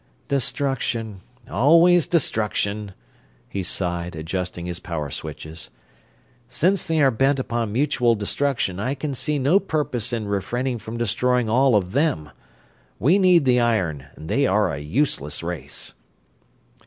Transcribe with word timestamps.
"Destruction, 0.27 1.21
always 1.47 2.07
destruction," 2.07 2.95
he 3.47 3.61
sighed, 3.61 4.15
adjusting 4.15 4.65
his 4.65 4.79
power 4.79 5.11
switches. 5.11 5.69
"Since 6.47 6.83
they 6.85 7.03
are 7.03 7.11
bent 7.11 7.37
upon 7.37 7.71
mutual 7.71 8.15
destruction 8.15 8.79
I 8.79 8.95
can 8.95 9.13
see 9.13 9.37
no 9.37 9.59
purpose 9.59 10.11
in 10.11 10.27
refraining 10.27 10.79
from 10.79 10.97
destroying 10.97 11.51
all 11.51 11.75
of 11.75 11.91
them. 11.91 12.31
We 12.97 13.19
need 13.19 13.45
the 13.45 13.59
iron, 13.59 14.07
and 14.15 14.27
they 14.27 14.47
are 14.47 14.71
a 14.73 14.79
useless 14.79 15.43
race." 15.43 15.93